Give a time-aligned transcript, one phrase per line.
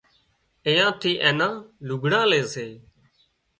[0.65, 1.53] اين ٿِي اين نان
[1.87, 2.67] لگھڙان لي سي